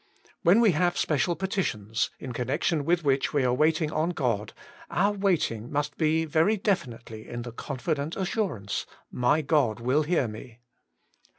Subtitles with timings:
[0.41, 4.51] When we have special petitions, in connection vdth which we are waiting on God,
[4.89, 10.57] our waiting must be very definitely in the confident assurance:* My God will hear me.'